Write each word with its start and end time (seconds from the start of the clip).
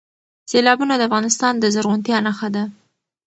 سیلابونه 0.51 0.93
د 0.97 1.01
افغانستان 1.09 1.53
د 1.57 1.65
زرغونتیا 1.75 2.17
نښه 2.27 2.49
ده. 2.55 2.63